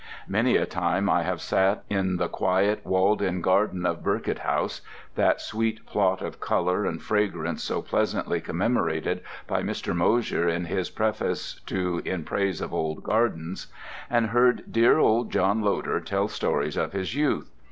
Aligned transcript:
Many 0.27 0.55
a 0.57 0.65
time 0.65 1.07
I 1.11 1.21
have 1.21 1.41
sat 1.41 1.83
in 1.87 2.17
the 2.17 2.27
quiet, 2.27 2.83
walled 2.83 3.21
in 3.21 3.39
garden 3.39 3.85
of 3.85 4.01
Burkitt 4.03 4.39
House—that 4.39 5.39
sweet 5.39 5.85
plot 5.85 6.23
of 6.23 6.39
colour 6.39 6.87
and 6.87 6.99
fragrance 6.99 7.61
so 7.61 7.83
pleasantly 7.83 8.41
commemorated 8.41 9.21
by 9.45 9.61
Mr. 9.61 9.95
Mosher 9.95 10.49
in 10.49 10.65
his 10.65 10.89
preface 10.89 11.61
to 11.67 12.01
"In 12.03 12.23
Praise 12.23 12.61
of 12.61 12.73
Old 12.73 13.03
Gardens"—and 13.03 14.25
heard 14.29 14.63
dear 14.71 14.97
old 14.97 15.29
John 15.31 15.61
Loder 15.61 15.99
tell 15.99 16.27
stories 16.27 16.77
of 16.77 16.93
his 16.93 17.13
youth. 17.13 17.51